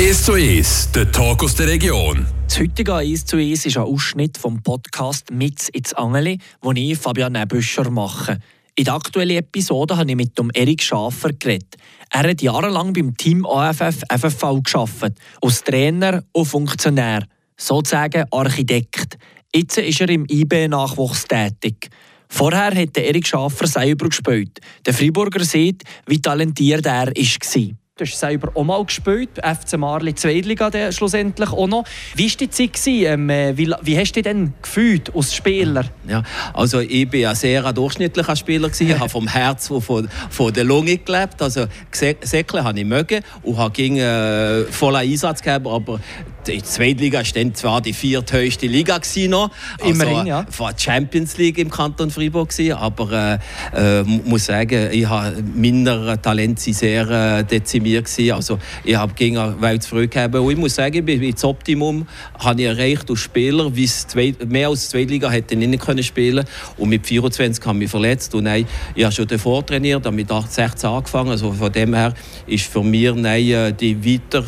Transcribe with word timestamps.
1 0.00 0.24
zu 0.24 0.32
1, 0.32 0.92
der 0.92 1.12
Talk 1.12 1.44
aus 1.44 1.56
der 1.56 1.66
Region. 1.66 2.26
Das 2.48 2.58
heutige 2.58 2.94
1 2.94 3.26
zu 3.26 3.36
1 3.36 3.66
ist 3.66 3.76
ein 3.76 3.82
Ausschnitt 3.82 4.38
vom 4.38 4.62
Podcast 4.62 5.30
«Mitz 5.30 5.68
ins 5.68 5.92
Angeli», 5.92 6.38
den 6.64 6.76
ich, 6.76 6.96
Fabian 6.96 7.34
Nebüscher, 7.34 7.90
mache. 7.90 8.38
In 8.76 8.84
der 8.84 8.94
aktuellen 8.94 9.36
Episode 9.36 9.98
habe 9.98 10.08
ich 10.08 10.16
mit 10.16 10.38
dem 10.38 10.50
Erik 10.54 10.82
Schafer 10.82 11.34
geredet. 11.34 11.76
Er 12.08 12.30
hat 12.30 12.40
jahrelang 12.40 12.94
beim 12.94 13.14
Team 13.14 13.44
AFF 13.44 14.00
FFV 14.08 14.62
gearbeitet, 14.62 15.18
als 15.42 15.64
Trainer 15.64 16.24
und 16.32 16.46
Funktionär, 16.46 17.26
sozusagen 17.58 18.24
Architekt. 18.30 19.18
Jetzt 19.54 19.76
ist 19.76 20.00
er 20.00 20.08
im 20.08 20.24
IB-Nachwuchs 20.24 21.24
tätig. 21.24 21.90
Vorher 22.26 22.74
hat 22.74 22.96
Erik 22.96 23.26
Schafer 23.26 23.66
selber 23.66 24.08
gespielt. 24.08 24.60
Der 24.86 24.94
Freiburger 24.94 25.44
sieht, 25.44 25.82
wie 26.06 26.22
talentiert 26.22 26.86
er 26.86 27.08
war. 27.08 27.79
Du 28.00 28.06
hast 28.06 28.18
selber 28.18 28.50
auch 28.54 28.64
mal 28.64 28.82
gespielt, 28.82 29.28
FC 29.34 29.76
Marli 29.76 30.14
Zweitliga 30.14 30.70
schlussendlich 30.90 31.50
auch 31.50 31.66
noch. 31.66 31.84
Wie 32.14 32.30
war 32.30 32.36
die 32.40 32.48
Zeit? 32.48 32.70
Ähm, 32.86 33.28
äh, 33.28 33.54
wie, 33.58 33.70
wie 33.82 33.98
hast 33.98 34.12
du 34.12 34.14
dich 34.14 34.22
denn 34.22 34.54
gefühlt 34.62 35.14
als 35.14 35.34
Spieler? 35.34 35.84
Ja, 36.08 36.22
also 36.54 36.80
ich 36.80 37.12
war 37.12 37.28
ein 37.28 37.36
sehr 37.36 37.70
durchschnittlicher 37.74 38.36
Spieler. 38.36 38.70
Ich 38.78 38.98
habe 38.98 39.10
vom 39.10 39.28
Herz 39.28 39.70
und 39.70 39.82
von, 39.82 40.08
von 40.30 40.50
der 40.50 40.64
Lunge 40.64 40.96
gelebt. 40.96 41.42
Also 41.42 41.66
Säckle 41.92 42.64
habe 42.64 42.78
ich 42.78 42.86
mögen 42.86 43.22
und 43.42 43.58
habe 43.58 43.70
gegen 43.72 43.98
äh, 43.98 44.62
vollen 44.70 44.96
Einsatz 44.96 45.42
gegeben, 45.42 45.68
aber 45.68 46.00
die 46.46 46.62
Zweitliga 46.62 47.18
war 47.18 47.24
dann 47.34 47.54
zwar 47.54 47.80
die 47.82 47.92
vierthöchste 47.92 48.66
Liga 48.66 48.98
noch, 49.28 49.50
also 49.78 49.92
Immerhin, 49.92 50.26
ja. 50.26 50.46
war 50.56 50.72
die 50.72 50.82
Champions 50.82 51.36
League 51.36 51.58
im 51.58 51.70
Kanton 51.70 52.10
Freiburg 52.10 52.48
gewesen, 52.48 52.72
aber 52.72 53.38
äh, 53.74 54.00
äh, 54.00 54.02
muss 54.02 54.46
sagen, 54.46 54.88
ich 54.90 55.06
habe 55.06 55.44
meine 55.54 56.20
Talente 56.22 56.72
sehr 56.72 57.10
äh, 57.10 57.44
dezimiert 57.44 57.89
gewesen. 57.98 58.32
Also 58.32 58.58
ich 58.84 58.96
habe 58.96 59.12
gegen 59.14 59.60
Welt 59.60 59.82
zurückgegeben. 59.82 60.40
Und 60.40 60.52
ich 60.52 60.58
muss 60.58 60.74
sagen, 60.74 61.06
das 61.06 61.44
Optimum 61.44 62.06
habe 62.38 62.62
ich 62.62 62.68
erreicht 62.68 63.10
als 63.10 63.20
Spieler, 63.20 63.74
wie 63.74 63.84
es 63.84 64.06
zwei, 64.06 64.34
mehr 64.48 64.68
als 64.68 64.84
die 64.84 64.90
Zweitliga 64.90 65.30
hätte 65.30 65.54
ich 65.54 65.68
nicht 65.68 65.82
können 65.82 66.02
spielen. 66.02 66.44
Und 66.76 66.88
mit 66.88 67.06
24 67.06 67.64
habe 67.64 67.76
ich 67.76 67.80
mich 67.80 67.90
verletzt. 67.90 68.34
Und 68.34 68.44
nein, 68.44 68.66
ich 68.94 69.04
habe 69.04 69.14
schon 69.14 69.26
davor 69.26 69.64
trainiert, 69.64 70.06
habe 70.06 70.16
mit 70.16 70.28
16 70.28 70.88
angefangen, 70.88 71.30
also 71.30 71.52
von 71.52 71.72
dem 71.72 71.94
her 71.94 72.14
ist 72.46 72.66
für 72.66 72.82
mich 72.82 73.14
nein, 73.14 73.48
äh, 73.48 73.72
die 73.72 74.04
weiter 74.04 74.44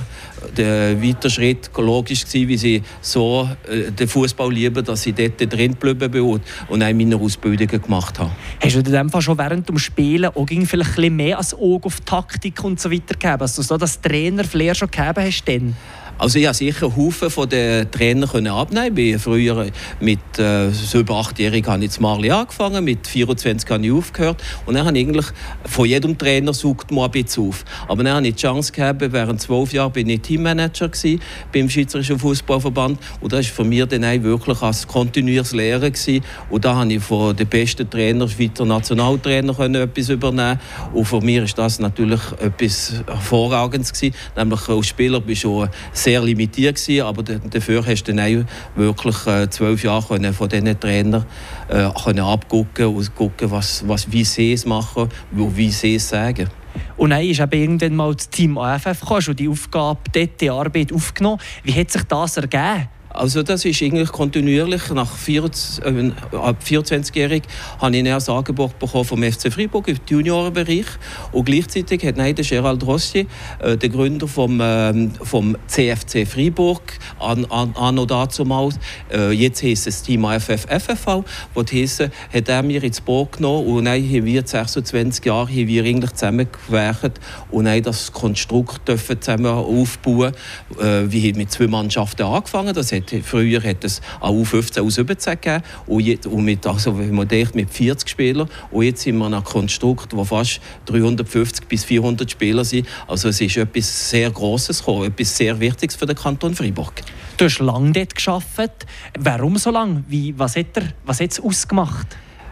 der 0.57 1.03
weiter 1.03 1.31
Schritt 1.31 1.71
logisch 1.77 2.25
gewesen, 2.25 2.49
wie 2.49 2.57
sie 2.57 2.83
so 3.01 3.49
äh, 3.69 3.91
den 3.91 4.09
Fußball 4.09 4.53
lieben, 4.53 4.85
dass 4.85 5.03
sie 5.03 5.13
dort 5.13 5.41
drin 5.41 5.73
geblieben 5.73 6.11
bin 6.11 6.23
und, 6.23 6.43
auch 6.69 6.77
meine 6.77 7.17
Ausbildungen 7.17 7.83
gemacht 7.83 8.19
habe. 8.19 8.31
Hast 8.63 8.75
du 8.75 8.79
in 8.81 8.85
dem 8.85 9.11
Fall 9.11 9.23
schon 9.23 9.39
während 9.39 9.69
dem 9.69 9.79
Spielen 9.79 10.27
auch 10.27 10.47
vielleicht 10.47 10.73
ein 10.73 10.79
bisschen 10.79 11.17
mehr 11.17 11.39
als 11.39 11.55
Auge 11.55 11.87
auf 11.87 12.01
Taktik 12.01 12.63
und 12.65 12.81
so 12.81 12.91
weiter 12.91 13.15
gegeben? 13.15 13.41
Also 13.41 13.63
so 13.63 13.77
das 13.77 14.01
Trainerflair 14.01 14.75
schon 14.75 14.91
gegeben 14.91 15.25
hast 15.25 15.45
denn? 15.45 15.77
Also 16.19 16.39
ich 16.39 16.47
habe 16.47 16.55
sicher 16.55 16.95
Haufen 16.97 17.31
von 17.31 17.49
den 17.49 17.91
Trainern 17.91 18.47
abnehmen. 18.47 18.97
Ich 18.97 19.21
früher 19.21 19.67
mit 20.01 20.21
äh, 20.39 20.71
so 20.71 21.01
über 21.01 21.17
achtjährig 21.17 21.67
habe 21.67 21.85
ich 21.85 21.91
zu 21.91 22.03
Marli 22.03 22.31
angefangen, 22.31 22.85
mit 22.85 23.07
24 23.07 23.69
habe 23.71 23.85
ich 23.85 23.93
aufgehört 23.93 24.43
und 24.67 24.75
dann 24.75 24.87
habe 24.87 24.97
ich 24.97 25.07
eigentlich 25.07 25.27
von 25.65 25.87
jedem 25.87 26.17
Trainer 26.17 26.53
sucht 26.53 26.91
man 26.91 27.07
ein 27.07 27.11
bisschen 27.11 27.49
auf. 27.49 27.65
Aber 27.89 28.05
dann 28.05 28.15
habe 28.17 28.29
ich 28.29 28.35
die 28.35 28.43
Chance 28.43 28.73
gehabt, 28.73 29.01
während 29.01 29.41
zwölf 29.41 29.73
Jahren 29.73 29.93
bin 29.93 30.09
ich 30.09 30.21
Teammanager 30.21 30.89
gewesen, 30.89 31.21
beim 31.53 31.69
Schweizerischen 31.69 32.19
Fußballverband 32.19 32.99
und 33.21 33.33
das 33.33 33.47
war 33.47 33.55
für 33.57 33.65
mich 33.65 33.85
dann 33.87 34.23
wirklich 34.23 34.63
als 34.63 34.87
kontinuierliches 34.87 35.53
Lehren 35.53 35.93
gewesen. 35.93 36.25
und 36.51 36.65
da 36.65 36.77
habe 36.77 36.93
ich 36.93 37.03
von 37.03 37.35
den 37.35 37.49
besten 37.49 37.89
Trainern, 37.89 38.29
Schweizer 38.29 38.65
Nationaltrainer, 38.65 39.59
etwas 39.59 40.09
übernehmen 40.09 40.61
und 40.93 41.05
für 41.05 41.21
mich 41.21 41.39
ist 41.39 41.59
das 41.59 41.81
natürlich 41.81 42.21
etwas 42.41 43.03
hervorragendes 43.07 43.93
gewesen, 43.93 44.15
nämlich 44.37 44.69
als 44.69 44.87
Spieler 44.87 45.21
bist 45.21 45.45
du 45.45 45.67
sehr 46.03 46.21
limitiert 46.23 46.77
gewesen, 46.77 47.07
aber 47.07 47.23
dafür 47.23 47.85
hast 47.87 48.05
du 48.05 48.15
dann 48.15 48.47
wirklich 48.75 49.27
äh, 49.27 49.49
zwölf 49.51 49.83
Jahre 49.85 50.33
von 50.33 50.49
diesen 50.49 50.81
Trainern 50.81 51.25
äh, 51.69 51.83
abgucken 52.21 52.87
und 52.87 53.15
gucken, 53.15 53.51
was, 53.51 53.87
was, 53.87 54.11
wie 54.11 54.25
sie 54.25 54.53
es 54.53 54.67
machen 54.67 55.09
und 55.37 55.57
wie 55.57 55.71
sie 55.71 55.97
es 55.97 56.09
sagen. 56.09 56.49
Und 56.97 57.11
dann 57.11 57.23
ist 57.23 57.41
eben 57.41 57.53
irgendwann 57.53 57.97
mal 57.97 58.15
das 58.15 58.31
Team 58.31 58.57
AFF 58.59 59.29
und 59.29 59.39
die 59.39 59.49
Aufgabe, 59.49 60.01
dort 60.13 60.41
die 60.41 60.51
Arbeit 60.51 60.93
aufgenommen. 60.93 61.39
Wie 61.63 61.73
hat 61.75 61.91
sich 61.91 62.03
das 62.05 62.37
ergeben? 62.37 62.89
Also 63.15 63.43
das 63.43 63.65
ist 63.65 63.83
eigentlich 63.83 64.11
kontinuierlich. 64.11 64.89
Nach 64.91 65.17
24, 65.17 65.85
äh, 65.85 66.37
ab 66.37 66.57
24-jährig 66.65 67.43
habe 67.79 67.97
ich 67.97 68.07
ein 68.07 68.13
Angebot 68.13 68.79
bekommen 68.79 69.05
vom 69.05 69.23
FC 69.23 69.53
Freiburg 69.53 69.89
im 69.89 69.99
Juniorenbereich 70.09 70.87
und 71.33 71.45
gleichzeitig 71.45 72.05
hat 72.05 72.17
der 72.17 72.33
Gerald 72.33 72.87
Rossi, 72.87 73.27
äh, 73.59 73.77
der 73.77 73.89
Gründer 73.91 74.27
vom, 74.27 74.61
äh, 74.61 75.09
vom 75.23 75.57
CFC 75.67 76.27
Freiburg, 76.27 76.81
an, 77.19 77.45
an, 77.47 77.75
an 77.77 77.99
und 77.99 78.11
dazumals, 78.11 78.79
äh, 79.13 79.31
jetzt 79.33 79.63
heisst 79.63 79.87
es 79.87 80.03
Team 80.03 80.25
AFF 80.25 80.67
FFV, 80.67 81.25
wo 81.55 81.63
heisse, 81.63 82.11
hat 82.33 82.49
er 82.49 82.63
mir 82.63 82.83
ins 82.83 83.01
Boot 83.01 83.33
genommen 83.33 83.67
und 83.67 83.85
dann 83.85 84.03
haben 84.03 84.25
wir 84.25 84.47
26 84.47 85.25
Jahre 85.25 85.49
haben 85.49 85.69
wir 85.69 85.85
eigentlich 85.85 86.13
zusammengewerkt 86.13 87.21
und 87.51 87.67
dann 87.67 87.83
das 87.83 88.13
Konstrukt 88.13 88.89
dürfen 88.89 89.21
zusammen 89.21 89.47
aufbauen. 89.47 90.33
Äh, 90.81 91.11
wir 91.11 91.29
haben 91.29 91.39
mit 91.39 91.51
zwei 91.53 91.67
Mannschaften 91.67 92.23
angefangen, 92.23 92.75
das 92.75 92.93
hat, 92.93 93.02
früher 93.23 93.63
hat 93.63 93.85
es 93.85 94.01
auch 94.21 94.33
U15, 94.33 94.81
U17 94.81 95.31
gegeben 95.31 95.65
und, 95.87 96.01
jetzt, 96.01 96.27
und 96.27 96.45
mit, 96.45 96.67
also, 96.67 96.93
denkt, 96.93 97.55
mit 97.55 97.71
40 97.71 98.09
Spielern 98.09 98.49
und 98.71 98.85
jetzt 98.85 99.03
sind 99.03 99.19
wir 99.19 99.27
in 99.27 99.35
einem 99.35 99.45
Konstrukt, 99.45 100.15
wo 100.17 100.25
fast 100.25 100.61
350 100.87 101.67
bis 101.67 101.85
400 101.85 102.31
Spieler 102.31 102.65
sind. 102.65 102.87
Also 103.07 103.29
es 103.29 103.41
ist 103.41 103.57
etwas 103.57 104.11
sehr 104.11 104.31
Grosses 104.31 104.79
gekommen, 104.79 105.07
etwas 105.07 105.37
sehr 105.37 105.59
Wichtiges 105.59 105.97
für 105.97 106.07
den 106.07 106.17
Kanton 106.17 106.55
Freiburg. 106.55 107.03
Du 107.37 107.45
hast 107.47 107.59
lange 107.59 107.93
dort 107.93 108.15
gearbeitet. 108.15 108.87
Warum 109.19 109.57
so 109.57 109.71
lange? 109.71 110.05
Wie, 110.09 110.35
was 110.39 110.57
hat 110.57 110.77
er, 110.77 110.85
was 111.05 111.21
hat 111.21 111.33
es 111.33 111.41
ausgemacht? 111.41 112.07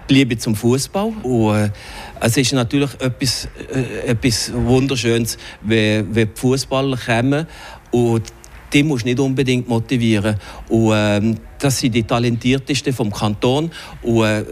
Die 0.08 0.14
Liebe 0.14 0.36
zum 0.36 0.56
Fußball 0.56 1.12
und 1.22 1.54
äh, 1.54 1.70
es 2.18 2.36
ist 2.36 2.52
natürlich 2.52 2.90
etwas, 3.00 3.46
äh, 3.72 4.08
etwas 4.08 4.52
Wunderschönes, 4.52 5.38
wenn, 5.62 6.12
wenn 6.12 6.28
die 6.34 6.40
Fußballer 6.40 6.96
kommen 6.96 7.46
und 7.92 8.24
die 8.72 8.82
musst 8.82 9.04
du 9.04 9.08
nicht 9.08 9.20
unbedingt 9.20 9.68
motivieren. 9.68 10.36
Und, 10.68 10.92
ähm, 10.94 11.36
das 11.60 11.78
sind 11.78 11.94
die 11.94 12.02
Talentiertesten 12.02 12.92
vom 12.92 13.12
Kanton. 13.12 13.70
Und, 14.02 14.24
äh, 14.24 14.44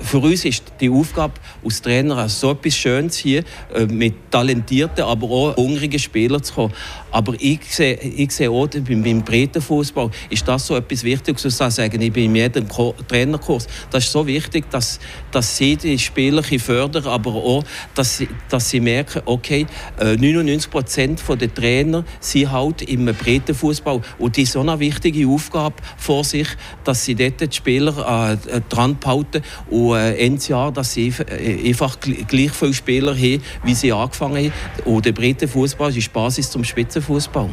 für 0.00 0.18
uns 0.18 0.44
ist 0.44 0.64
die 0.80 0.90
Aufgabe 0.90 1.34
als 1.64 1.80
Trainer 1.80 2.28
so 2.28 2.52
etwas 2.52 2.74
Schönes 2.74 3.16
hier, 3.16 3.44
äh, 3.74 3.86
mit 3.86 4.30
talentierten, 4.30 5.04
aber 5.04 5.26
auch 5.26 5.56
hungrigen 5.56 5.98
Spielern 5.98 6.42
zu 6.42 6.54
kommen. 6.54 6.74
Aber 7.10 7.34
ich 7.38 7.60
sehe, 7.72 7.94
ich 7.94 8.32
sehe 8.32 8.50
auch, 8.50 8.66
beim, 8.66 9.02
beim 9.02 9.22
Breitenfußball 9.22 10.10
ist 10.30 10.48
das 10.48 10.66
so 10.66 10.76
etwas 10.76 11.04
Wichtiges, 11.04 11.42
zu 11.42 11.50
sagen, 11.50 12.00
ich 12.00 12.12
bin 12.12 12.24
in 12.24 12.36
jedem 12.36 12.66
Trainerkurs. 13.08 13.68
Das 13.90 14.04
ist 14.04 14.12
so 14.12 14.26
wichtig, 14.26 14.68
dass, 14.70 14.98
dass 15.30 15.56
sie 15.56 15.76
die 15.76 15.98
Spieler 15.98 16.42
fördern, 16.42 17.06
aber 17.06 17.34
auch, 17.34 17.62
dass 17.94 18.18
sie, 18.18 18.28
dass 18.48 18.70
sie 18.70 18.80
merken, 18.80 19.22
okay, 19.26 19.66
99 20.00 20.66
äh, 20.66 20.70
Prozent 20.70 21.22
der 21.40 21.54
Trainer 21.54 22.04
sind 22.20 22.50
halt 22.50 22.82
im 22.82 23.04
Breitenfußball. 23.04 24.00
Und 24.18 24.36
die 24.36 24.44
so 24.44 24.60
eine 24.60 24.78
wichtige 24.80 25.28
Aufgabe 25.28 25.76
vor 25.96 26.24
sich, 26.24 26.48
dass 26.84 27.04
sie 27.04 27.14
dort 27.14 27.40
die 27.40 27.52
Spieler 27.52 28.36
äh, 28.46 28.60
dran 28.68 28.98
behalten 28.98 29.42
und 29.70 29.96
äh, 29.96 30.16
Ende 30.16 30.44
Jahr, 30.46 30.72
dass 30.72 30.94
sie 30.94 31.12
äh, 31.28 31.68
einfach 31.68 31.98
gleich 32.00 32.52
viele 32.52 32.74
Spieler 32.74 33.14
haben, 33.14 33.42
wie 33.64 33.74
sie 33.74 33.92
angefangen 33.92 34.50
haben. 34.50 34.52
Und 34.84 35.04
der 35.04 35.12
Breitenfußball 35.12 35.96
ist 35.96 36.12
Basis 36.12 36.50
zum 36.50 36.64
Spitzenfußball. 36.64 37.50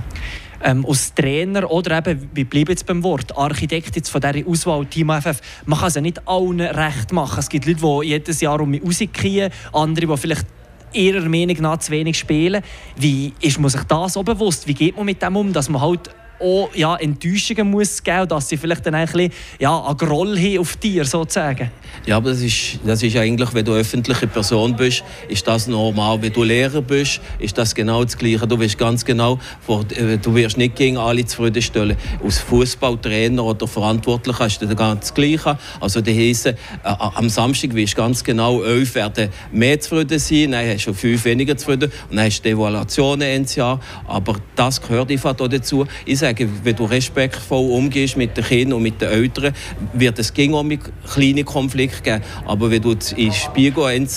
Ähm, 0.64 0.86
als 0.88 1.14
Trainer 1.14 1.70
oder 1.72 1.98
eben, 1.98 2.30
wir 2.34 2.46
bleiben 2.46 2.70
jetzt 2.70 2.86
beim 2.86 3.04
Wort, 3.04 3.36
Architekt 3.36 3.96
jetzt 3.96 4.10
von 4.10 4.22
dieser 4.22 4.48
Auswahl 4.48 4.86
Team 4.86 5.10
FF, 5.10 5.42
man 5.66 5.80
kann 5.80 5.88
es 5.88 5.96
ja 5.96 6.02
nicht 6.02 6.28
allen 6.28 6.62
recht 6.62 7.12
machen. 7.12 7.40
Es 7.40 7.50
gibt 7.50 7.66
Leute, 7.66 7.80
die 7.82 8.08
jedes 8.10 8.42
Jahr 8.42 8.62
um 8.62 8.70
mich 8.70 8.84
rausgehen, 8.84 9.52
andere, 9.74 10.06
die 10.06 10.18
vielleicht 10.18 10.46
ihrer 10.94 11.28
Meinung 11.28 11.58
nach 11.62 11.78
zu 11.78 11.92
wenig 11.92 12.18
spielen. 12.18 12.62
Wie 12.96 13.34
ist 13.42 13.60
man 13.60 13.70
sich 13.70 13.84
das 13.84 14.14
so 14.14 14.24
bewusst? 14.24 14.68
Wie 14.68 14.74
geht 14.74 14.96
man 14.96 15.06
mit 15.06 15.22
dem 15.22 15.36
um, 15.36 15.54
dass 15.54 15.70
man 15.70 15.82
halt 15.82 16.10
auch 16.42 16.70
ja, 16.74 16.96
Enttäuschungen 16.96 17.70
muss 17.70 18.02
geben, 18.02 18.28
dass 18.28 18.50
sie 18.50 18.58
vielleicht 18.58 18.86
dann 18.86 18.96
ein 18.96 19.06
bisschen 19.06 19.32
ja, 19.60 19.80
einen 19.80 19.98
Groll 19.98 20.38
haben 20.38 20.60
auf 20.60 20.76
dir 20.78 21.06
sozusagen. 21.06 21.72
Ja, 22.06 22.18
aber 22.18 22.32
das 22.32 22.42
ist, 22.42 22.80
das 22.86 23.04
ist 23.04 23.16
eigentlich, 23.16 23.54
wenn 23.54 23.66
du 23.66 23.74
öffentliche 23.74 24.26
Person 24.26 24.76
bist, 24.76 25.04
ist 25.28 25.46
das 25.48 25.68
normal. 25.68 26.22
Wenn 26.22 26.34
du 26.34 26.44
Lehrer 26.44 26.82
bist, 26.82 27.22
ist 27.38 27.58
das 27.58 27.76
genau 27.76 28.04
das 28.04 28.18
Gleiche. 28.18 28.48
Du 28.48 28.60
wirst 28.60 28.78
ganz 28.78 29.06
genau, 29.06 29.40
äh, 29.68 30.18
du 30.18 30.34
wirst 30.34 30.58
nicht 30.58 30.76
gegen 30.76 30.98
alle 30.98 31.26
zufriedenstellen. 31.26 31.96
Als 32.24 32.40
Fußballtrainer 32.40 33.44
oder 33.44 33.68
Verantwortlicher 33.68 34.48
du 34.48 34.66
das 34.68 34.76
ganz 34.76 35.14
Gleiche. 35.14 35.58
Also 35.80 36.02
die 36.02 36.30
heisse, 36.30 36.50
äh, 36.50 36.56
am 36.84 37.30
Samstag 37.30 37.76
wirst 37.76 37.94
du 37.94 37.98
ganz 37.98 38.24
genau, 38.24 38.64
elf 38.64 38.96
werden 38.96 39.30
mehr 39.52 39.80
zufrieden 39.80 40.18
sein, 40.18 40.52
dann 40.52 40.68
hast 40.68 40.86
du 40.86 40.94
fünf 40.94 41.24
weniger 41.26 41.56
zufrieden 41.56 41.92
und 42.10 42.18
dann 42.18 42.26
hast 42.26 42.42
du 42.42 42.50
Evaluationen 42.50 43.46
Jahr. 43.56 43.80
Aber 44.08 44.38
das 44.56 44.82
gehört 44.82 45.12
einfach 45.12 45.36
dazu. 45.36 45.86
Ich 46.06 46.20
sage, 46.20 46.31
sagen, 46.32 46.60
wenn 46.64 46.76
du 46.76 46.86
respektvoll 46.86 47.72
umgehst 47.72 48.18
mit 48.18 48.36
den 48.38 48.44
Kindern 48.44 48.78
und 48.78 48.84
mit 48.84 49.02
den 49.02 49.10
Eltern, 49.10 49.54
wird 49.94 50.20
es 50.20 50.34
ging 50.34 50.54
auch 50.54 50.64
mit 50.64 50.82
kleinen 51.14 51.46
Konflikten 51.46 52.04
geben. 52.04 52.24
Aber 52.46 52.72
wenn 52.72 52.82
du 52.82 52.96
in 53.16 53.32
Spiegel 53.34 54.08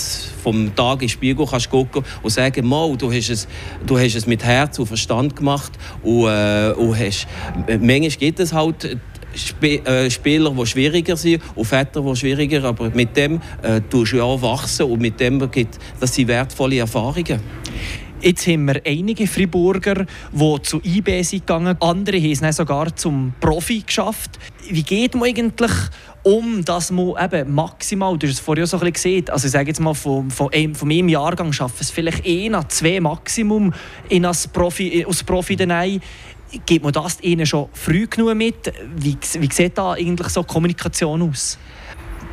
vom 0.43 0.75
Tag 0.75 1.01
in 1.01 1.09
Spiegel 1.09 1.45
kannst 1.45 1.69
gucken 1.69 2.03
und 2.21 2.29
sagen, 2.29 2.65
mal, 2.67 2.95
du 2.97 3.11
hast 3.11 3.29
es, 3.29 3.47
du 3.85 3.97
hast 3.97 4.15
es 4.15 4.27
mit 4.27 4.43
Herz 4.43 4.79
und 4.79 4.87
Verstand 4.87 5.35
gemacht 5.35 5.73
und, 6.03 6.27
äh, 6.27 6.73
und 6.77 6.97
hast, 6.97 7.27
manchmal 7.67 8.09
gibt 8.09 8.39
es 8.39 8.53
halt 8.53 8.97
äh, 9.61 10.09
Spieler, 10.09 10.51
die 10.51 10.65
schwieriger 10.65 11.17
sind 11.17 11.41
und 11.55 11.65
Väter, 11.65 12.01
die 12.01 12.15
schwieriger 12.15 12.63
aber 12.63 12.89
mit 12.91 13.17
dem 13.17 13.41
äh, 13.61 13.81
tust 13.89 14.13
du 14.13 14.17
ja 14.17 14.41
wachsen 14.41 14.85
und 14.85 15.01
mit 15.01 15.19
dem 15.19 15.39
gibt 15.51 15.77
das 15.99 16.15
sind 16.15 16.27
wertvolle 16.29 16.79
Erfahrungen. 16.79 17.41
Jetzt 18.25 18.47
haben 18.47 18.65
wir 18.65 18.81
einige 18.83 19.27
Friburger, 19.27 20.07
die 20.31 20.61
zu 20.63 20.81
IB 20.83 21.21
sind 21.21 21.45
gegangen. 21.45 21.77
Andere 21.79 22.17
haben 22.17 22.43
es 22.43 22.55
sogar 22.55 22.95
zum 22.95 23.35
Profi 23.39 23.83
geschafft. 23.85 24.39
Wie 24.67 24.81
geht 24.81 25.13
man 25.13 25.29
eigentlich 25.29 25.71
um, 26.23 26.65
dass 26.65 26.89
man 26.89 27.13
eben 27.23 27.53
maximal, 27.53 28.17
du 28.17 28.25
hast 28.25 28.33
es 28.33 28.39
vorher 28.39 28.65
so 28.65 28.79
ein 28.79 28.91
gesehen, 28.91 29.29
also 29.29 29.45
ich 29.45 29.51
sage 29.51 29.67
jetzt 29.67 29.79
mal, 29.79 29.93
von, 29.93 30.31
von, 30.31 30.51
einem, 30.51 30.73
von 30.73 30.87
meinem 30.87 31.07
Jahrgang 31.07 31.53
schaffen 31.53 31.77
es 31.81 31.91
vielleicht 31.91 32.25
ein, 32.25 32.57
zwei 32.67 32.99
Maximum 32.99 33.71
in 34.09 34.25
als 34.25 34.47
Profi, 34.47 35.05
als 35.07 35.23
Profi 35.23 35.55
hinein. 35.55 36.01
Gibt 36.65 36.83
man 36.83 36.93
das 36.93 37.21
ihnen 37.21 37.45
schon 37.45 37.69
früh 37.73 38.07
genug 38.07 38.33
mit? 38.33 38.73
Wie, 38.95 39.15
wie 39.39 39.53
sieht 39.53 39.77
da 39.77 39.91
eigentlich 39.91 40.29
so 40.29 40.41
Kommunikation 40.41 41.21
aus? 41.29 41.59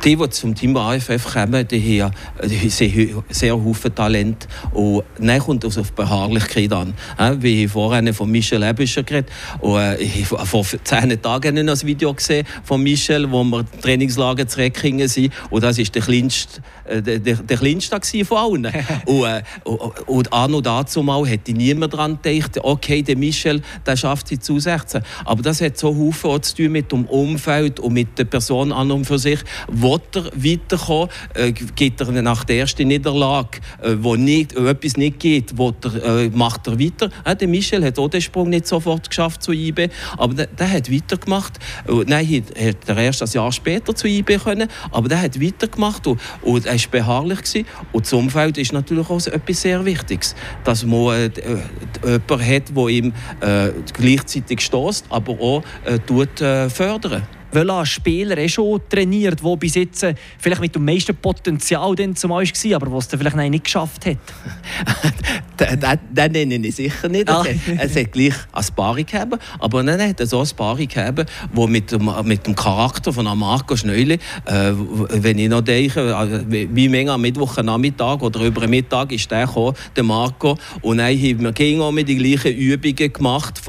Die, 0.03 0.15
die 0.15 0.29
zum 0.29 0.53
Team 0.53 0.75
AFF 0.75 1.33
kommen, 1.33 1.67
die 1.67 2.01
haben, 2.01 2.13
die 2.43 2.59
haben 2.59 3.23
sehr 3.29 3.57
viele 3.57 3.95
Talent. 3.95 4.47
Und 4.71 5.03
dann 5.19 5.39
kommt 5.39 5.63
es 5.63 5.77
auf 5.77 5.89
die 5.89 5.95
Beharrlichkeit 5.95 6.71
an. 6.73 6.93
Wie 7.39 7.63
ich 7.63 7.71
vorhin 7.71 8.13
von 8.13 8.29
Michel 8.29 8.63
Ebischer 8.63 9.03
geredet 9.03 9.31
und 9.59 9.79
äh, 9.79 9.97
ich 9.97 10.29
habe 10.31 10.45
vor 10.45 10.65
zehn 10.83 11.21
Tagen 11.21 11.57
ein 11.57 11.81
Video 11.83 12.13
gesehen 12.13 12.45
von 12.63 12.81
Michel, 12.81 13.31
wo 13.31 13.43
wir 13.43 13.65
Trainingslager 13.81 14.47
zu 14.47 14.59
Reckingen 14.59 15.07
sind. 15.07 15.33
Und 15.49 15.63
das 15.63 15.77
war 15.77 15.85
der 15.85 16.01
kleinste, 16.01 16.61
äh, 16.85 17.01
der, 17.01 17.19
der, 17.19 17.57
kleinste 17.57 18.25
von 18.25 18.37
allen. 18.37 18.65
und, 19.05 19.23
äh, 19.23 19.43
und, 19.63 20.07
und 20.07 20.33
an 20.33 20.53
und 20.53 20.65
dazu 20.65 21.03
mal 21.03 21.25
hätte 21.25 21.53
niemand 21.53 21.93
daran 21.93 22.19
gedacht, 22.21 22.59
okay, 22.61 23.01
der 23.01 23.17
Michel, 23.17 23.61
der 23.85 23.95
schafft 23.95 24.27
sie 24.27 24.39
zu 24.39 24.59
16. 24.59 25.01
Aber 25.25 25.41
das 25.41 25.61
hat 25.61 25.77
so 25.77 26.11
viel 26.11 26.41
zu 26.41 26.55
tun 26.55 26.71
mit 26.71 26.91
dem 26.91 27.05
Umfeld 27.05 27.79
und 27.79 27.93
mit 27.93 28.17
der 28.17 28.25
Person 28.25 28.71
an 28.71 28.91
und 28.91 29.05
für 29.05 29.19
sich, 29.19 29.39
will 29.69 29.92
er 30.13 30.25
weiterkommen? 30.35 31.09
Äh, 31.33 31.51
geht 31.51 31.99
er 32.01 32.11
nach 32.21 32.43
der 32.43 32.57
ersten 32.57 32.87
Niederlage, 32.87 33.59
äh, 33.81 33.95
wo, 33.99 34.15
nicht, 34.15 34.55
wo 34.55 34.65
etwas 34.65 34.97
nicht 34.97 35.19
geht, 35.19 35.53
er, 35.57 36.03
äh, 36.03 36.29
macht 36.29 36.67
er 36.67 36.79
weiter? 36.79 37.09
Äh, 37.25 37.35
der 37.35 37.47
Michel 37.47 37.83
hat 37.83 37.99
auch 37.99 38.09
den 38.09 38.21
Sprung 38.21 38.49
nicht 38.49 38.67
sofort 38.67 39.09
geschafft 39.09 39.43
zu 39.43 39.51
IB, 39.51 39.89
aber 40.17 40.33
der, 40.33 40.47
der 40.47 40.71
hat 40.71 40.91
weitergemacht. 40.91 41.59
Äh, 41.87 42.03
nein, 42.07 42.43
hat 42.57 42.77
er 42.87 42.97
erst 42.97 43.23
ein 43.23 43.29
Jahr 43.29 43.51
später 43.51 43.95
zu 43.95 44.07
IB 44.07 44.37
können, 44.37 44.69
aber 44.91 45.09
der 45.09 45.21
hat 45.21 45.41
weitergemacht 45.41 46.07
und, 46.07 46.19
und 46.41 46.65
er 46.65 46.73
war 46.73 46.81
beharrlich. 46.91 47.39
Gewesen. 47.43 47.65
Und 47.91 48.05
das 48.05 48.13
Umfeld 48.13 48.57
ist 48.57 48.73
natürlich 48.73 49.09
auch 49.09 49.25
etwas 49.27 49.61
sehr 49.61 49.83
Wichtiges, 49.85 50.35
dass 50.63 50.85
man 50.85 51.15
äh, 51.15 51.25
äh 51.25 51.57
jemanden 52.03 52.47
hat, 52.47 52.75
der 52.75 52.87
ihm 52.87 53.13
äh, 53.41 53.69
gleichzeitig 53.93 54.61
stößt, 54.61 55.05
aber 55.09 55.33
auch 55.33 55.63
äh, 55.85 55.99
tut, 55.99 56.41
äh, 56.41 56.69
fördern 56.69 57.23
welcher 57.53 57.85
Spieler 57.85 58.37
eh 58.37 58.49
schon 58.49 58.81
trainiert, 58.89 59.43
der 59.43 59.57
bis 59.57 59.75
jetzt 59.75 60.03
äh, 60.03 60.15
vielleicht 60.39 60.61
mit 60.61 60.75
dem 60.75 60.85
meisten 60.85 61.15
Potenzial 61.15 61.95
zum 62.15 62.31
war, 62.31 62.75
aber 62.75 62.91
was 62.91 63.11
er 63.11 63.19
vielleicht 63.19 63.35
nicht 63.35 63.63
geschafft 63.63 64.05
hat? 64.05 64.17
den, 65.65 66.31
nenne 66.31 66.67
ich 66.67 66.75
sicher 66.75 67.09
nicht. 67.09 67.29
Ah. 67.29 67.43
Es, 67.77 67.95
hat 67.95 68.11
gleich 68.11 68.33
eine 68.51 68.63
Sparring 68.63 69.05
gegeben, 69.05 69.39
aber 69.59 69.83
dann 69.83 70.01
hat 70.01 70.19
er 70.19 70.25
so 70.25 70.37
eine 70.37 70.45
Sparring 70.45 70.87
gegeben, 70.87 71.25
wo 71.53 71.67
mit 71.67 71.91
dem, 71.91 72.09
mit 72.23 72.45
dem 72.47 72.55
Charakter 72.55 73.13
von 73.13 73.25
Marco 73.37 73.75
Schneuli, 73.75 74.15
äh, 74.45 74.71
wenn 75.09 75.37
ich 75.37 75.49
noch 75.49 75.61
denke, 75.61 76.11
äh, 76.11 76.67
wie 76.73 76.89
Menge 76.89 77.11
am 77.11 77.21
Mittwochnachmittag 77.21 78.21
oder 78.21 78.41
über 78.41 78.61
den 78.61 78.71
Mittag 78.71 79.11
ist 79.11 79.29
der 79.29 79.45
gekommen, 79.45 79.75
der 79.95 80.03
Marco, 80.03 80.57
und 80.81 80.97
dann 80.97 81.07
haben 81.07 81.57
wir 81.57 81.91
mit 81.91 82.07
die 82.07 82.15
gleichen 82.15 82.55
Übungen 82.55 83.13
gemacht, 83.13 83.61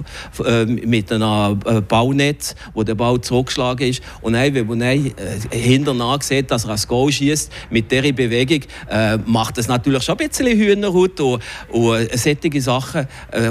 äh, 0.45 0.65
mit 0.65 1.13
einem 1.13 1.61
äh, 1.67 1.81
Baunetz, 1.81 2.55
wo 2.73 2.83
der 2.83 2.95
Bau 2.95 3.19
zurückgeschlagen 3.19 3.75
Lage 3.75 3.89
ist. 3.89 4.03
Und 4.21 4.35
dann, 4.35 4.55
wenn 4.55 4.67
man 4.67 4.81
dann, 4.81 5.07
äh, 5.07 5.57
hinterher 5.57 6.19
sieht, 6.21 6.51
dass 6.51 6.65
er 6.65 6.73
ein 6.73 6.81
Goal 6.87 7.11
schießt 7.11 7.53
mit 7.71 7.91
dieser 7.91 8.13
Bewegung, 8.13 8.61
äh, 8.89 9.19
macht 9.27 9.59
das 9.59 9.69
natürlich 9.69 10.03
schon 10.03 10.19
ein 10.19 10.29
bisschen 10.29 10.47
Hühnerhut. 10.47 11.21
Und, 11.21 11.43
und 11.71 11.84
äh, 11.93 12.17
solche 12.17 12.61
Sachen 12.61 13.07
äh, 13.31 13.51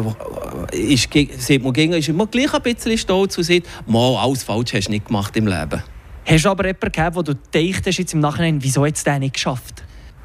ist, 0.71 1.09
sieht 1.37 1.63
man 1.63 1.73
gegen, 1.73 1.93
ist 1.93 2.09
immer 2.09 2.27
gleich 2.27 2.53
ein 2.53 2.61
bisschen 2.61 2.97
stolz 2.97 3.37
und 3.37 3.43
sieht, 3.43 3.65
mal, 3.85 4.17
alles 4.17 4.43
falsch 4.43 4.73
hast 4.73 4.87
du 4.87 4.91
nicht 4.91 5.07
gemacht 5.07 5.35
im 5.37 5.47
Leben. 5.47 5.83
Hast 6.25 6.45
du 6.45 6.49
aber 6.49 6.65
jemanden 6.65 6.91
gehabt, 6.91 7.15
wo 7.15 7.21
du 7.21 7.35
denkst 7.35 7.97
jetzt 7.97 8.13
im 8.13 8.19
Nachhinein, 8.19 8.57
wieso 8.61 8.85
hat 8.85 8.95
es 8.95 9.03
den 9.03 9.19
nicht 9.19 9.33
geschafft? 9.33 9.83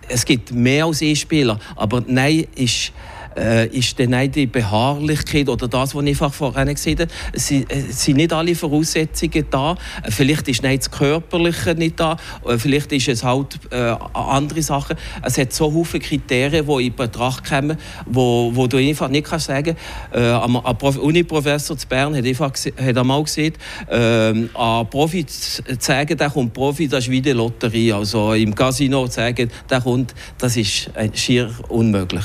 Es 0.08 0.24
gibt 0.24 0.52
mehr 0.52 0.86
als 0.86 1.02
E-Spieler, 1.02 1.58
aber 1.76 2.02
nein, 2.06 2.46
ist 2.54 2.92
äh, 3.38 3.66
ist 3.68 3.98
dann 3.98 4.14
auch 4.14 4.26
die 4.26 4.46
Beharrlichkeit 4.46 5.48
oder 5.48 5.68
das, 5.68 5.94
was 5.94 6.04
ich 6.04 6.16
vorhin 6.16 6.74
gesehen 6.74 6.98
habe, 6.98 7.10
es 7.32 7.50
äh, 7.50 7.64
sind 7.90 8.16
nicht 8.16 8.32
alle 8.32 8.54
Voraussetzungen 8.54 9.44
da. 9.50 9.76
Vielleicht 10.08 10.48
ist 10.48 10.62
nicht 10.62 10.80
das 10.80 10.90
Körperliche 10.90 11.74
nicht 11.74 11.98
da, 12.00 12.16
äh, 12.46 12.58
vielleicht 12.58 12.92
ist 12.92 13.08
es 13.08 13.24
halt 13.24 13.58
äh, 13.70 13.94
andere 14.12 14.62
Sachen. 14.62 14.96
Es 15.22 15.38
hat 15.38 15.52
so 15.52 15.84
viele 15.84 16.02
Kriterien, 16.02 16.66
die 16.66 16.86
in 16.86 16.94
Betracht 16.94 17.48
kommen, 17.48 17.76
wo, 18.06 18.50
wo 18.54 18.66
du 18.66 18.76
einfach 18.76 19.08
nicht 19.08 19.26
kannst 19.26 19.46
sagen 19.46 19.76
äh, 20.12 20.18
ein 20.18 20.56
Uni-Professor 20.56 21.76
zu 21.76 21.86
Bern 21.86 22.16
hat, 22.16 22.24
einfach, 22.24 22.52
hat 22.52 22.98
einmal 22.98 23.22
gesagt, 23.22 23.58
äh, 23.88 24.30
ein 24.30 24.50
Profi 24.90 25.26
zu 25.26 25.62
sagen, 25.78 26.16
der 26.16 26.30
kommt 26.30 26.52
Profi, 26.52 26.88
das 26.88 27.04
ist 27.04 27.10
wie 27.10 27.20
die 27.20 27.32
Lotterie. 27.32 27.92
Also 27.92 28.32
im 28.32 28.54
Casino 28.54 29.06
zu 29.06 29.14
sagen, 29.14 29.50
der 29.70 29.80
kommt, 29.80 30.14
das 30.38 30.56
ist 30.56 30.90
schier 31.14 31.50
unmöglich. 31.68 32.24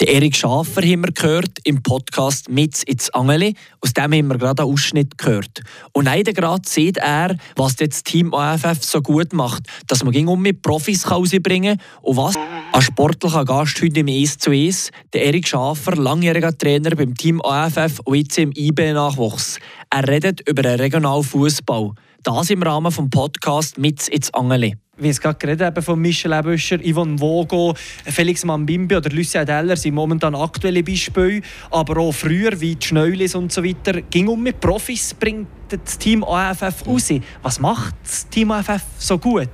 Den 0.00 0.08
Erik 0.08 0.34
Schafer 0.34 0.80
haben 0.80 1.04
wir 1.04 1.12
gehört 1.12 1.58
im 1.64 1.82
Podcast 1.82 2.48
«Mit 2.48 2.82
ins 2.84 3.10
Angeli». 3.10 3.54
Aus 3.82 3.92
dem 3.92 4.04
haben 4.04 4.28
wir 4.28 4.38
gerade 4.38 4.62
einen 4.62 4.72
Ausschnitt 4.72 5.18
gehört. 5.18 5.60
Und 5.92 6.06
leider 6.06 6.32
gerade 6.32 6.66
sieht 6.66 6.96
er, 6.96 7.36
was 7.56 7.76
das 7.76 8.02
Team 8.02 8.32
AFF 8.32 8.82
so 8.82 9.02
gut 9.02 9.34
macht, 9.34 9.64
dass 9.88 10.02
man 10.02 10.16
um 10.26 10.40
mit 10.40 10.62
Profis 10.62 11.10
rausbringen 11.10 11.76
kann 11.76 11.86
und 12.00 12.16
was 12.16 12.34
ein 12.72 12.80
sportlicher 12.80 13.44
Gast 13.44 13.82
heute 13.82 14.00
im 14.00 14.08
«Es 14.08 14.38
zu 14.38 14.52
Es», 14.52 14.90
der 15.12 15.26
Erik 15.26 15.46
Schafer, 15.46 15.94
langjähriger 15.96 16.56
Trainer 16.56 16.96
beim 16.96 17.14
Team 17.14 17.42
AFF 17.42 18.00
und 18.04 18.14
jetzt 18.16 18.38
im 18.38 18.52
IB-Nachwuchs. 18.52 19.58
Er 19.90 20.08
redet 20.08 20.40
über 20.48 20.62
den 20.62 20.80
regionalen 20.80 21.24
Fußball. 21.24 21.92
Das 22.22 22.48
im 22.48 22.62
Rahmen 22.62 22.90
des 22.90 23.10
Podcasts 23.10 23.76
«Mit 23.76 24.08
ins 24.08 24.32
Angeli» 24.32 24.76
wie 25.00 25.08
es 25.08 25.20
gerade 25.20 25.38
geredet 25.38 25.66
haben 25.66 25.82
von 25.82 26.00
Michel 26.00 26.32
Ebüscher, 26.32 26.78
Yvonne 26.78 27.18
Vogo, 27.18 27.74
Felix 28.04 28.44
Mambimbi 28.44 28.96
oder 28.96 29.10
Lucien 29.10 29.46
Deller 29.46 29.76
sind 29.76 29.94
momentan 29.94 30.34
aktuelle 30.34 30.82
Beispiele, 30.82 31.42
aber 31.70 31.98
auch 31.98 32.12
früher 32.12 32.60
wie 32.60 32.76
die 32.76 32.86
Schneulis 32.86 33.34
und 33.34 33.52
so 33.52 33.64
weiter. 33.64 34.02
Ging 34.02 34.28
um 34.28 34.42
mit 34.42 34.60
Profis, 34.60 35.14
bringt 35.14 35.48
das 35.68 35.98
Team 35.98 36.24
AFF 36.24 36.86
raus. 36.86 37.12
Was 37.42 37.60
macht 37.60 37.94
das 38.02 38.28
Team 38.28 38.50
AFF 38.50 38.82
so 38.98 39.18
gut? 39.18 39.48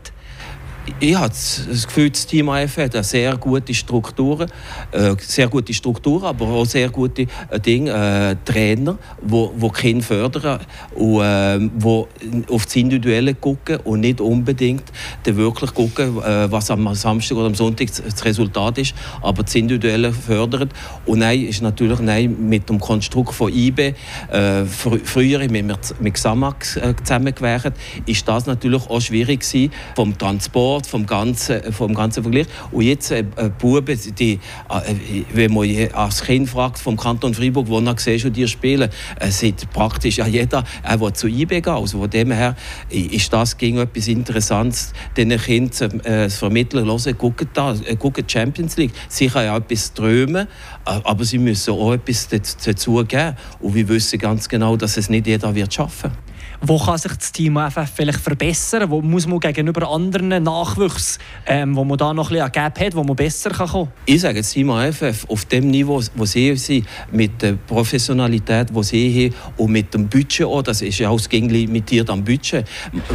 Ich 1.01 1.17
habe 1.17 1.29
das 1.29 1.87
Gefühl, 1.87 2.11
das 2.11 2.27
Team 2.27 2.49
AF 2.49 2.77
hat 2.79 2.95
eine 2.95 3.05
sehr 3.05 3.37
gute 3.37 3.75
Strukturen, 3.75 4.51
äh, 4.93 5.15
sehr 5.19 5.49
gute 5.49 5.75
Strukturen, 5.75 6.25
aber 6.25 6.47
auch 6.47 6.65
sehr 6.65 6.89
gute 6.91 7.27
äh, 7.51 7.61
Dinge, 7.61 7.91
äh, 7.91 8.37
Trainer, 8.45 8.97
wo, 9.21 9.53
wo 9.57 9.69
Kinder 9.71 10.05
fördern 10.05 10.61
und 10.95 11.23
äh, 11.23 11.71
wo 11.79 12.09
auf 12.51 12.67
das 12.67 12.77
Individuelle 12.77 13.35
gucken 13.35 13.79
und 13.85 14.01
nicht 14.01 14.21
unbedingt 14.21 14.85
wirklich 15.25 15.75
gucken, 15.75 16.23
äh, 16.23 16.51
was 16.51 16.71
am 16.71 16.95
Samstag 16.95 17.37
oder 17.37 17.47
am 17.47 17.55
Sonntag 17.55 17.89
das 17.89 18.25
Resultat 18.25 18.79
ist, 18.79 18.95
aber 19.23 19.43
das 19.43 19.55
Individuelle 19.55 20.13
fördern. 20.13 20.71
Und 21.05 21.19
nein, 21.19 21.45
ist 21.45 21.63
natürlich 21.63 21.99
nein, 21.99 22.37
mit 22.49 22.69
dem 22.69 22.79
Konstrukt 22.79 23.35
von 23.35 23.53
IBE, 23.53 23.95
äh, 24.31 24.65
fr 24.65 24.99
früher 25.05 25.39
mit, 25.51 26.01
mit 26.01 26.15
Xamax 26.15 26.77
äh, 26.77 26.95
zusammengewählt, 27.03 27.75
ist 28.07 28.27
das 28.27 28.47
natürlich 28.47 28.89
auch 28.89 29.01
schwierig 29.01 29.41
gewesen, 29.41 29.73
vom 29.95 30.17
Transport 30.17 30.76
Sport, 30.77 30.87
vom 30.87 31.07
ganzen, 31.07 31.73
vom 31.73 31.95
ganzen 31.95 32.23
Vergleich. 32.23 32.47
Und 32.71 32.83
jetzt 32.83 33.11
äh, 33.11 33.25
äh 33.37 33.51
Buben, 33.59 33.99
die, 34.19 34.35
äh, 34.35 34.95
wenn 35.33 35.53
man 35.53 35.69
als 35.93 36.23
Kind 36.23 36.49
fragt 36.49 36.79
vom 36.79 36.97
Kanton 36.97 37.35
Freiburg, 37.35 37.69
wo 37.69 37.79
er 37.79 37.95
siehst, 37.97 38.35
die 38.37 38.47
spielen, 38.49 38.91
äh, 39.21 39.31
sieht 39.31 39.71
praktisch 39.71 40.19
ja 40.19 40.27
jeder, 40.27 40.65
er 40.83 41.01
will 41.01 41.13
zu 41.13 41.29
IB 41.29 41.61
gehen. 41.61 41.73
Also 41.73 41.99
von 41.99 42.11
dem 42.11 42.31
her 42.31 42.57
ist 42.91 43.33
das 43.33 43.57
gegen 43.57 43.79
etwas 43.79 44.09
Interessantes, 44.09 44.93
den 45.17 45.37
Kindern 45.39 46.01
äh, 46.01 46.29
zu 46.29 46.39
vermitteln. 46.39 46.87
Hören, 46.87 47.19
gucken 47.19 47.49
da, 47.55 47.75
äh, 47.75 47.97
gucken 47.97 48.25
Champions 48.29 48.77
League. 48.77 48.93
Sie 49.09 49.29
können 49.29 49.47
ja 49.47 49.57
etwas 49.57 49.93
träumen, 49.95 50.47
äh, 50.47 51.01
aber 51.05 51.25
sie 51.25 51.39
müssen 51.39 51.73
auch 51.73 51.93
etwas 51.93 52.29
dazu 52.29 53.05
geben. 53.05 53.37
Und 53.61 53.75
wir 53.75 53.89
wissen 53.89 54.19
ganz 54.19 54.49
genau, 54.49 54.77
dass 54.77 54.97
es 54.97 55.09
nicht 55.09 55.27
jeder 55.27 55.55
wird 55.55 55.73
schaffen 55.73 56.11
wird. 56.11 56.26
Wo 56.61 56.79
kann 56.79 56.99
sich 56.99 57.13
das 57.13 57.33
Team 57.33 57.59
FF 57.59 57.91
vielleicht 57.95 58.21
verbessern? 58.21 58.91
Wo 58.91 59.03
muss 59.03 59.27
man 59.27 59.41
gegenüber 59.41 59.91
anderen 59.91 60.43
Nachwuchs, 60.43 61.19
ähm, 61.47 61.77
wo 61.77 61.85
man 61.85 61.99
da 61.99 62.15
noch 62.15 62.31
ein 62.31 62.37
bisschen 62.37 62.53
Gap 62.53 62.81
hat, 62.81 62.95
wo 62.95 63.05
man 63.05 63.17
besser 63.17 63.51
kann 63.51 63.69
kommen 63.69 63.93
Ich 64.07 64.21
sage, 64.21 64.39
das 64.39 64.51
Team 64.51 64.71
FF 64.71 65.27
auf 65.29 65.45
dem 65.47 65.71
Niveau, 65.71 66.01
wo 66.15 66.25
sie 66.25 66.57
sind, 66.57 66.87
mit 67.13 67.43
der 67.43 67.55
Professionalität, 67.55 68.69
die 68.75 68.83
sie 68.83 69.31
haben 69.31 69.55
und 69.57 69.73
mit 69.73 69.93
dem 69.95 70.09
Budget 70.09 70.47
auch, 70.47 70.63
das 70.63 70.83
ist 70.83 70.99
ja 70.99 71.11
auch 71.11 71.21
limitiert 71.31 72.11
am 72.11 72.25
Budget, 72.25 72.67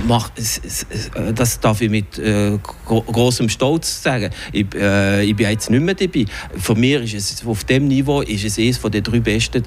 macht, 0.07 0.33
das 0.37 1.59
darf 1.59 1.81
ich 1.81 1.89
mit 1.89 2.17
äh, 2.19 2.57
großem 2.85 3.49
Stolz 3.49 4.03
sagen. 4.03 4.29
Ich, 4.51 4.67
äh, 4.75 5.23
ich 5.23 5.35
bin 5.35 5.49
jetzt 5.49 5.69
nicht 5.69 5.83
mehr 5.83 5.95
dabei. 5.95 6.25
Für 6.57 6.75
mich 6.75 7.13
ist 7.13 7.31
es 7.31 7.45
auf 7.45 7.63
dem 7.63 7.87
Niveau 7.87 8.21
ist 8.21 8.45
es 8.45 8.57
eines 8.57 8.81
der 8.81 9.01
drei 9.01 9.19
besten 9.19 9.63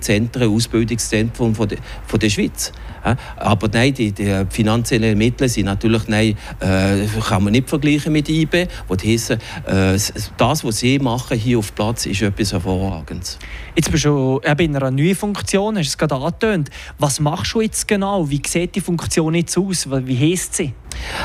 Zentren, 0.00 0.54
Ausbildungszentren 0.54 1.54
von 1.54 1.68
der, 1.68 1.78
von 2.06 2.20
der 2.20 2.30
Schweiz. 2.30 2.72
Aber 3.36 3.68
nein, 3.72 3.94
die, 3.94 4.12
die 4.12 4.44
finanziellen 4.48 5.16
Mittel 5.16 5.48
sind 5.48 5.66
natürlich, 5.66 6.08
nein, 6.08 6.36
äh, 6.60 7.06
kann 7.28 7.44
man 7.44 7.52
nicht 7.52 7.68
vergleichen 7.68 8.12
mit 8.12 8.28
IB. 8.28 8.66
Was 8.88 9.04
heisst, 9.04 9.30
äh, 9.30 9.38
das, 10.36 10.64
was 10.64 10.78
sie 10.78 10.98
machen 10.98 11.38
hier 11.38 11.58
auf 11.58 11.74
Platz, 11.74 12.06
ist 12.06 12.22
etwas 12.22 12.52
Hervorragendes. 12.52 13.38
Jetzt 13.74 13.90
bist 13.90 14.04
du 14.04 14.40
in 14.44 14.76
einer 14.76 14.90
neuen 14.90 15.14
Funktion, 15.14 15.78
hast 15.78 15.88
es 15.88 15.98
gerade 15.98 16.14
angetönt. 16.14 16.70
Was 16.98 17.20
machst 17.20 17.54
du 17.54 17.60
jetzt 17.60 17.86
genau? 17.88 18.28
Wie 18.28 18.42
sieht 18.46 18.74
die 18.74 18.80
Funktion 18.80 19.34
jetzt 19.34 19.56
aus? 19.58 19.88
Wie 19.90 20.16
heisst 20.16 20.54
sie? 20.54 20.72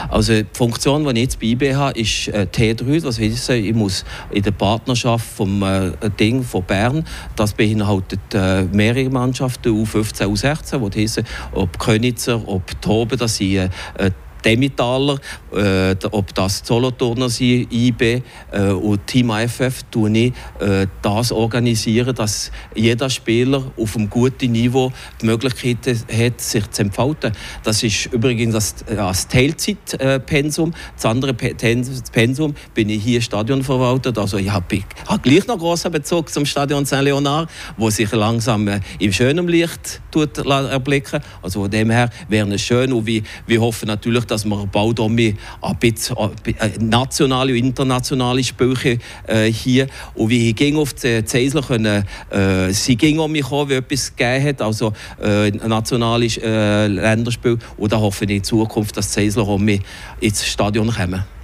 Also 0.09 0.33
die 0.33 0.45
Funktion, 0.53 1.03
die 1.03 1.11
ich 1.11 1.17
jetzt 1.17 1.39
bei 1.39 1.47
IB 1.47 1.75
habe, 1.75 1.99
ist 1.99 2.27
äh, 2.29 2.47
T3. 2.51 3.01
Das 3.01 3.19
heisst, 3.19 3.49
ich 3.49 3.73
muss 3.73 4.05
in 4.31 4.43
der 4.43 4.51
Partnerschaft 4.51 5.25
vom 5.25 5.63
äh, 5.63 5.91
Ding 6.19 6.43
von 6.43 6.63
Bern, 6.63 7.05
das 7.35 7.53
beinhaltet 7.53 8.19
äh, 8.33 8.63
mehrere 8.63 9.09
Mannschaften, 9.09 9.69
U15, 9.69 10.25
U16, 10.27 10.81
wo 10.81 10.89
heisst, 10.89 11.23
ob 11.53 11.77
Könitzer, 11.79 12.41
ob 12.47 12.81
Toben, 12.81 13.17
das 13.17 13.37
sind 13.37 13.55
äh, 13.97 14.11
Demitaler, 14.43 15.19
äh, 15.53 15.95
ob 16.11 16.33
das 16.33 16.61
Solothurner 16.63 17.29
sind, 17.29 17.71
IB 17.71 18.21
äh, 18.51 18.69
und 18.71 19.05
Team 19.07 19.31
IFF, 19.31 19.83
tue 19.91 20.11
ich 20.11 20.33
äh, 20.59 20.87
das 21.01 21.31
organisieren, 21.31 22.15
dass 22.15 22.51
jeder 22.75 23.09
Spieler 23.09 23.71
auf 23.77 23.95
einem 23.95 24.09
guten 24.09 24.51
Niveau 24.51 24.91
die 25.21 25.25
Möglichkeit 25.25 25.77
hat, 25.87 26.41
sich 26.41 26.69
zu 26.71 26.81
entfalten. 26.81 27.33
Das 27.63 27.83
ist 27.83 28.07
übrigens 28.07 28.53
das, 28.53 28.75
das 28.85 29.27
Teilzeitpensum. 29.27 30.73
Das 30.95 31.05
andere 31.05 31.33
Pensum 31.33 32.55
bin 32.73 32.89
ich 32.89 33.03
hier 33.03 33.21
Stadionverwalter. 33.21 34.13
Also 34.19 34.37
ich 34.37 34.49
habe 34.49 34.81
hab 35.07 35.23
gleich 35.23 35.47
noch 35.47 35.57
großen 35.57 35.91
Bezug 35.91 36.29
zum 36.29 36.45
Stadion 36.45 36.85
Saint-Leonard, 36.85 37.49
wo 37.77 37.89
sich 37.89 38.11
langsam 38.11 38.67
äh, 38.67 38.79
im 38.99 39.11
schönen 39.11 39.47
Licht 39.47 40.01
erblicken. 40.15 41.21
Also 41.41 41.61
von 41.61 41.71
dem 41.71 41.89
her 41.89 42.09
wäre 42.27 42.53
es 42.53 42.61
schön 42.61 42.93
und 42.93 43.05
wir, 43.05 43.21
wir 43.45 43.61
hoffen 43.61 43.87
natürlich, 43.87 44.25
dass 44.31 44.45
wir 44.45 44.67
bald 44.67 44.99
auch 44.99 45.09
mehr 45.09 45.33
ein 45.61 45.77
bisschen 45.77 46.15
äh, 46.45 46.69
nationale 46.79 47.51
und 47.53 47.59
internationale 47.59 48.43
Spiele 48.43 48.99
äh, 49.27 49.51
hier. 49.51 49.87
Und 50.15 50.29
wie 50.29 50.49
ich 50.49 50.75
auf 50.75 50.93
die 50.93 51.23
Zeisler 51.25 51.61
können, 51.61 52.05
äh, 52.29 52.71
sie 52.71 52.95
ging 52.95 53.19
um 53.19 53.31
mich 53.31 53.49
wie 53.49 53.73
etwas 53.73 54.15
gegeben 54.15 54.47
hat, 54.47 54.61
also 54.61 54.93
äh, 55.21 55.51
nationale 55.51 56.25
äh, 56.25 56.87
Länderspiel. 56.87 57.57
Und 57.77 57.91
da 57.91 57.99
hoffe 57.99 58.25
ich 58.25 58.31
in 58.31 58.43
Zukunft, 58.43 58.95
dass 58.97 59.07
die 59.07 59.13
Zeisler 59.13 59.43
auch 59.43 59.57
mehr 59.57 59.79
ins 60.19 60.45
Stadion 60.45 60.89
kommen. 60.91 61.38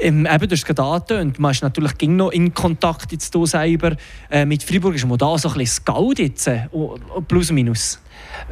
Ähm, 0.00 0.26
eben, 0.26 0.48
du 0.48 0.54
hast 0.54 0.64
gerade 0.64 0.82
angetönt, 0.82 1.38
man 1.38 1.50
ist 1.50 1.62
natürlich 1.62 1.92
noch 2.08 2.30
in 2.30 2.54
Kontakt 2.54 3.12
jetzt 3.12 3.36
selber. 3.44 3.96
Äh, 4.30 4.46
mit 4.46 4.62
Freiburg 4.62 4.94
ist 4.94 5.06
man 5.06 5.18
da 5.18 5.36
so 5.36 5.48
ein 5.48 5.54
bisschen 5.54 5.82
Scout 5.84 6.14
jetzt, 6.16 6.46
äh, 6.46 6.66
plus 7.28 7.50
minus. 7.52 8.00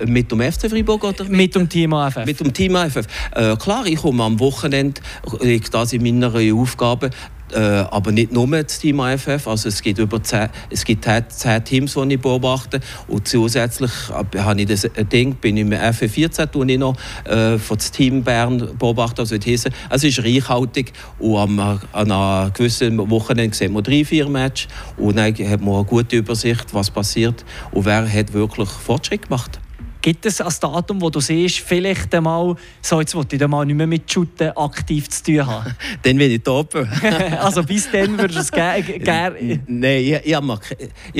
Mit 0.04 0.30
dem 0.30 0.40
FC 0.40 0.68
Freiburg 0.68 1.04
oder 1.04 1.24
mit, 1.24 1.32
mit 1.32 1.54
dem 1.54 1.68
Team 1.68 1.92
AFF? 1.94 2.24
Mit 2.26 2.40
dem 2.40 2.52
Team 2.52 2.76
AFF. 2.76 3.06
Äh, 3.34 3.56
klar, 3.56 3.86
ich 3.86 3.96
komme 3.96 4.24
am 4.24 4.38
Wochenende, 4.38 5.00
liegt 5.40 5.72
das 5.72 5.92
in 5.92 6.02
meiner 6.02 6.34
Aufgabe, 6.54 7.10
äh, 7.52 7.58
aber 7.58 8.12
nicht 8.12 8.32
nur 8.32 8.46
das 8.46 8.78
Team 8.78 9.00
AFF. 9.00 9.46
Also 9.46 9.68
es 9.68 9.82
gibt 9.82 9.98
über 9.98 10.22
zehn, 10.22 10.48
es 10.70 10.84
gibt 10.84 11.04
zehn 11.04 11.64
Teams, 11.64 11.94
die 11.94 12.14
ich 12.14 12.20
beobachte. 12.20 12.80
Und 13.06 13.28
zusätzlich 13.28 13.90
äh, 14.34 14.38
habe 14.38 14.60
ich 14.60 14.66
das 14.66 14.88
Ding, 15.12 15.34
bin 15.34 15.56
ich 15.56 15.62
im 15.62 15.72
FF14, 15.72 16.50
tue 16.50 16.70
ich 16.70 16.78
noch 16.78 16.96
äh, 17.24 17.58
von 17.58 17.76
das 17.76 17.90
Team 17.90 18.22
Bern 18.22 18.76
beobachten. 18.78 19.20
Also, 19.20 19.34
also 19.34 19.70
es 19.90 20.04
ist 20.04 20.24
reichhaltig 20.24 20.92
und 21.18 21.36
am, 21.36 21.58
an 21.58 22.12
einem 22.12 22.52
gewissen 22.52 22.98
Wochenende 23.10 23.56
sehen 23.56 23.72
wir 23.72 23.82
drei, 23.82 24.04
vier 24.04 24.28
Matches 24.28 24.68
und 24.96 25.16
dann 25.16 25.34
hat 25.34 25.60
man 25.60 25.74
eine 25.74 25.84
gute 25.84 26.16
Übersicht, 26.16 26.72
was 26.72 26.90
passiert 26.90 27.44
und 27.72 27.84
wer 27.84 28.10
hat 28.10 28.32
wirklich 28.32 28.68
Fortschritt 28.68 29.22
gemacht. 29.22 29.58
Gibt 30.00 30.24
es 30.26 30.40
ein 30.40 30.52
Datum, 30.60 31.00
wo 31.00 31.10
du 31.10 31.20
siehst, 31.20 31.58
vielleicht 31.58 32.14
einmal, 32.14 32.54
so 32.80 33.00
jetzt 33.00 33.14
wollte 33.14 33.36
ich 33.36 33.46
mal 33.46 33.66
nicht 33.66 33.74
mehr 33.74 33.86
mit 33.86 34.10
Shooten 34.10 34.50
aktiv 34.56 35.08
zu 35.08 35.24
tun 35.24 35.46
haben? 35.46 35.74
dann 36.02 36.16
bin 36.16 36.30
ich 36.30 36.42
top. 36.42 36.74
also 37.40 37.62
bis 37.64 37.90
dann 37.90 38.16
würdest 38.16 38.36
du 38.36 38.42
es 38.42 38.52
gerne... 38.52 38.82
Ge 38.82 39.58
Nein, 39.66 40.02
ich, 40.02 40.12
ich 40.24 40.34
habe 40.34 40.46
mir, 40.46 40.60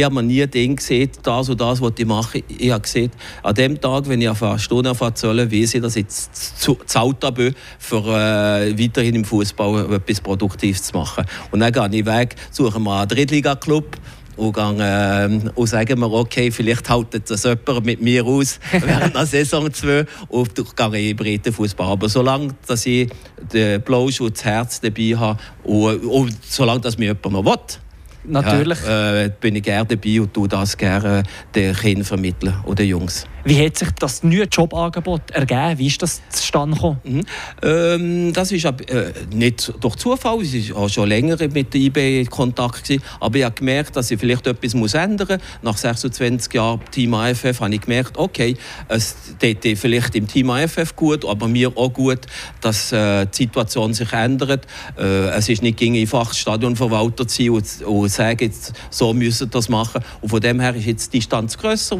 hab 0.04 0.12
mir 0.12 0.22
nie 0.22 0.46
Ding 0.46 0.76
gesehen, 0.76 1.10
das 1.22 1.48
und 1.48 1.60
das, 1.60 1.80
was 1.80 1.92
ich 1.98 2.06
mache. 2.06 2.42
Ich 2.46 2.70
habe 2.70 2.82
gesehen, 2.82 3.10
an 3.42 3.54
dem 3.54 3.80
Tag, 3.80 4.08
wenn 4.08 4.20
ich 4.20 4.28
auf 4.28 4.42
eine 4.42 4.58
Stunde 4.58 4.94
erzähle, 4.98 5.50
weiß 5.50 5.74
ich, 5.74 5.82
dass 5.82 5.96
ich 5.96 6.08
zu, 6.08 6.78
zu 6.86 6.98
alt 6.98 7.34
bin, 7.34 7.54
für 7.78 7.98
äh, 7.98 8.78
weiterhin 8.78 9.16
im 9.16 9.24
Fußball 9.24 9.92
etwas 9.94 10.20
Produktives 10.20 10.84
zu 10.84 10.96
machen. 10.96 11.24
Und 11.50 11.60
dann 11.60 11.72
gehe 11.72 12.00
ich 12.00 12.06
weg, 12.06 12.36
suche 12.50 12.78
mir 12.78 13.00
einen 13.00 13.08
Drittliga-Club 13.08 13.96
und, 14.38 14.54
gehe, 14.54 14.80
äh, 14.80 15.50
und 15.54 15.66
sagen 15.66 15.98
mir, 16.00 16.10
okay, 16.10 16.50
vielleicht 16.50 16.88
haltet 16.88 17.28
das 17.30 17.44
jemand 17.44 17.84
mit 17.84 18.00
mir 18.00 18.24
aus 18.24 18.58
während 18.72 19.14
der 19.14 19.26
Saison 19.26 19.72
2 19.72 20.06
und 20.28 20.58
ich 20.58 20.76
gehe 20.76 21.10
in 21.10 21.16
breiten 21.16 21.52
Fußball. 21.52 21.92
Aber 21.92 22.08
solange 22.08 22.54
dass 22.66 22.86
ich 22.86 23.10
den 23.52 23.82
Blausch 23.82 24.20
und 24.20 24.36
das 24.36 24.44
Herz 24.44 24.80
dabei 24.80 25.16
habe 25.16 25.38
und, 25.64 26.04
und 26.04 26.36
solange 26.44 26.80
dass 26.80 26.96
mir 26.96 27.06
jemand 27.06 27.32
noch 27.32 27.44
will, 27.44 27.78
Natürlich. 28.24 28.78
Ja, 28.84 29.22
äh, 29.22 29.30
bin 29.40 29.56
ich 29.56 29.62
gerne 29.62 29.86
dabei 29.86 30.20
und 30.20 30.34
tue 30.34 30.48
das 30.48 30.76
gerne 30.76 31.22
den 31.54 31.74
Kindern 31.74 32.04
vermitteln 32.04 32.54
oder 32.66 32.84
Jungs. 32.84 33.26
Wie 33.48 33.64
hat 33.64 33.78
sich 33.78 33.88
das 33.92 34.22
neue 34.22 34.42
Jobangebot 34.42 35.30
ergeben? 35.30 35.78
Wie 35.78 35.86
ist 35.86 36.02
das 36.02 36.20
zustande 36.28 36.76
gekommen? 36.76 37.00
Mhm. 37.02 37.22
Ähm, 37.62 38.32
das 38.34 38.52
ist 38.52 38.66
äh, 38.66 39.12
nicht 39.32 39.72
durch 39.80 39.96
Zufall. 39.96 40.42
Ich 40.42 40.74
war 40.74 40.86
schon 40.90 41.08
länger 41.08 41.38
mit 41.48 41.72
der 41.72 41.80
IB 41.80 42.20
in 42.20 42.28
Kontakt. 42.28 42.84
Gewesen, 42.84 43.02
aber 43.20 43.38
ich 43.38 43.44
habe 43.44 43.54
gemerkt, 43.54 43.96
dass 43.96 44.10
ich 44.10 44.20
vielleicht 44.20 44.46
etwas 44.46 44.74
muss 44.74 44.92
ändern 44.92 45.38
muss. 45.40 45.62
Nach 45.62 45.78
26 45.78 46.52
Jahren 46.52 46.80
Team 46.90 47.14
AFF 47.14 47.60
habe 47.60 47.74
ich 47.74 47.80
gemerkt, 47.80 48.18
okay, 48.18 48.54
es 48.88 49.16
tut 49.38 49.78
vielleicht 49.78 50.14
im 50.14 50.26
Team 50.26 50.50
AFF 50.50 50.94
gut, 50.94 51.24
aber 51.24 51.48
mir 51.48 51.72
auch 51.74 51.90
gut, 51.90 52.26
dass 52.60 52.92
äh, 52.92 53.24
die 53.24 53.44
Situation 53.44 53.94
sich 53.94 54.12
ändert. 54.12 54.66
Äh, 54.98 55.30
es 55.30 55.48
ist 55.48 55.62
nicht 55.62 55.80
einfach 55.80 56.34
Stadionverwalter 56.34 57.26
zu 57.26 57.44
sein 57.44 57.50
und, 57.50 57.82
und 57.86 58.08
sagen, 58.10 58.40
jetzt, 58.42 58.74
so 58.90 59.14
müssen 59.14 59.48
das 59.48 59.70
machen. 59.70 60.04
Und 60.20 60.28
von 60.28 60.40
dem 60.40 60.60
her 60.60 60.74
ist 60.74 60.84
jetzt 60.84 61.14
die 61.14 61.20
Distanz 61.20 61.56
grösser. 61.56 61.96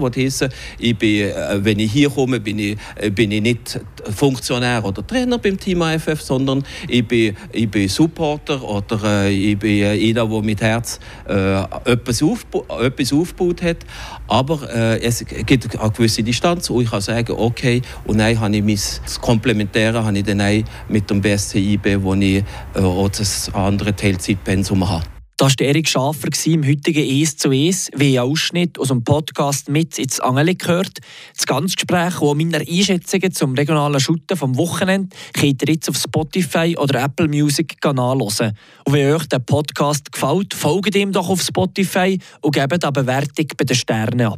Ich 0.78 0.98
bin 0.98 1.37
äh, 1.37 1.37
wenn 1.62 1.78
ich 1.78 1.92
hier 1.92 2.10
komme, 2.10 2.40
bin 2.40 2.58
ich, 2.58 2.76
äh, 2.96 3.10
bin 3.10 3.32
ich 3.32 3.42
nicht 3.42 3.80
Funktionär 4.14 4.84
oder 4.84 5.06
Trainer 5.06 5.38
beim 5.38 5.58
Team 5.58 5.82
AFF, 5.82 6.20
sondern 6.20 6.64
ich 6.88 7.06
bin, 7.06 7.36
ich 7.52 7.70
bin 7.70 7.88
Supporter 7.88 8.62
oder 8.62 9.00
äh, 9.04 9.32
ich 9.32 9.58
bin 9.58 9.84
einer, 9.84 10.26
der 10.26 10.42
mit 10.42 10.60
Herz 10.60 11.00
äh, 11.28 11.62
etwas, 11.84 12.22
aufba 12.22 12.80
etwas 12.80 13.12
aufgebaut 13.12 13.62
hat. 13.62 13.78
Aber 14.26 14.68
äh, 14.74 15.00
es 15.02 15.24
gibt 15.24 15.78
eine 15.78 15.90
gewisse 15.90 16.22
Distanz 16.22 16.70
und 16.70 16.82
ich 16.82 16.90
kann 16.90 17.00
sagen, 17.00 17.32
okay, 17.36 17.82
und 18.04 18.18
dann 18.18 18.38
habe 18.38 18.56
ich 18.56 18.62
mein 18.62 18.78
Komplementäre 19.20 20.04
habe 20.04 20.18
ich 20.18 20.24
dann 20.24 20.64
mit 20.88 21.08
dem 21.10 21.20
BSC 21.20 21.78
wo 22.02 22.14
ich 22.14 22.44
äh, 22.74 22.80
auch 22.80 23.08
das 23.08 23.52
andere 23.54 23.94
Teilzeitpensum 23.94 24.88
habe. 24.88 25.17
Das 25.40 25.54
war 25.60 25.66
Erik 25.68 25.88
Schafer 25.88 26.30
im 26.46 26.66
heutigen 26.66 27.22
«Es 27.22 27.36
zu 27.36 27.52
Es», 27.52 27.92
wie 27.94 28.18
ein 28.18 28.24
Ausschnitt 28.24 28.76
aus 28.76 28.88
dem 28.88 29.04
Podcast 29.04 29.68
«Mit 29.68 29.96
ins 29.96 30.18
Angeli» 30.18 30.56
gehört. 30.56 30.98
Das 31.36 31.46
ganze 31.46 31.76
Gespräch 31.76 32.20
und 32.20 32.38
meine 32.38 32.58
Einschätzungen 32.58 33.30
zum 33.30 33.54
regionalen 33.54 34.00
Shooten 34.00 34.36
vom 34.36 34.56
Wochenende 34.56 35.14
könnt 35.34 35.62
ihr 35.62 35.74
jetzt 35.74 35.88
auf 35.88 35.96
Spotify 35.96 36.76
oder 36.76 37.04
Apple 37.04 37.28
Music 37.28 37.76
nachhören. 37.84 38.58
Und 38.84 38.92
wenn 38.92 39.14
euch 39.14 39.26
der 39.26 39.38
Podcast 39.38 40.10
gefällt, 40.10 40.54
folgt 40.54 40.96
ihm 40.96 41.12
doch 41.12 41.28
auf 41.28 41.40
Spotify 41.40 42.18
und 42.40 42.56
gebt 42.56 42.82
eine 42.82 42.92
Bewertung 42.92 43.46
bei 43.56 43.64
den 43.64 43.76
Sternen 43.76 44.22
ab. 44.22 44.36